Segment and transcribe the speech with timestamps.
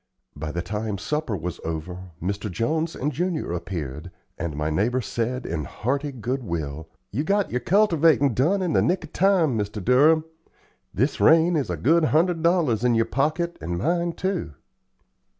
[0.35, 2.49] By the time supper was over, Mr.
[2.51, 7.59] Jones and Junior appeared, and my neighbor said in hearty good will: "You got your
[7.61, 9.79] cultivatin' done in the nick of time, Mr.
[9.85, 10.25] Durham.
[10.91, 14.55] This rain is a good hundred dollars in your pocket and mine, too."